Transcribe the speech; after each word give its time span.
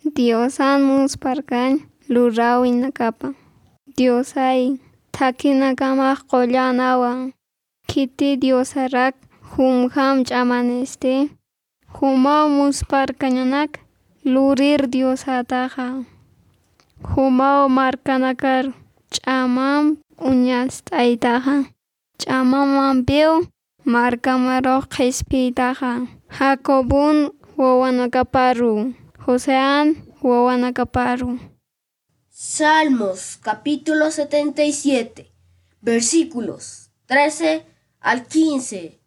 Diosamus 0.00 1.20
parkan 1.20 1.84
lurawi 2.08 2.72
nakapa. 2.72 3.36
Diosay 4.00 4.80
thakinakamaq 5.12 6.24
qollanawan 6.24 7.36
kiti 7.84 8.40
Diosarak 8.40 9.12
humham 9.52 10.24
ch'amaniste 10.24 11.28
humamus 12.00 12.80
parkañanak 12.88 13.84
lurir 14.24 14.88
Diosataqa 14.88 16.08
humaw 17.12 17.68
markanakar 17.68 18.72
ch'aman 19.12 20.00
uñast'aytaqa 20.16 21.68
ch'amamanpiw 22.16 23.44
markamaruq 23.84 24.88
qhispiytaqa 24.88 26.08
Jacobun 26.32 27.36
wawanakaparun 27.60 28.96
Josean 29.26 30.04
wawanakaparun 30.22 31.40
Salmos 32.30 33.36
capítulo 33.42 34.10
77 34.10 35.30
versículos 35.82 36.90
13 37.06 37.66
al 38.00 38.26
15 38.26 38.99